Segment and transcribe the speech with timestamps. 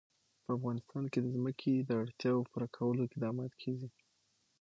[0.43, 3.89] په افغانستان کې د ځمکه د اړتیاوو پوره کولو اقدامات کېږي.